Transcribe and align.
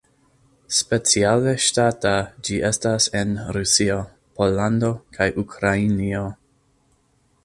Speciale 0.75 1.51
ŝtata 1.65 2.13
ĝi 2.47 2.57
estas 2.71 3.07
en 3.21 3.35
Rusio, 3.57 3.99
Pollando 4.39 4.91
kaj 5.19 5.29
Ukrainio. 5.45 6.25